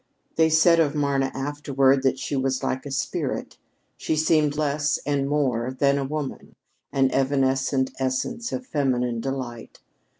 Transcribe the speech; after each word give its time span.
They 0.35 0.49
said 0.49 0.79
of 0.79 0.95
Marna 0.95 1.31
afterward 1.35 2.01
that 2.01 2.17
she 2.17 2.35
was 2.35 2.63
like 2.63 2.87
a 2.87 2.91
spirit. 2.91 3.59
She 3.97 4.15
seemed 4.15 4.57
less 4.57 4.97
and 5.05 5.29
more 5.29 5.77
than 5.77 5.99
a 5.99 6.03
woman, 6.03 6.55
an 6.91 7.11
evanescent 7.11 7.91
essence 7.99 8.51
of 8.51 8.65
feminine 8.65 9.21
delight. 9.21 9.79